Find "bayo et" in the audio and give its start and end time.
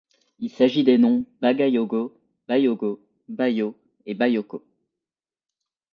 3.29-4.15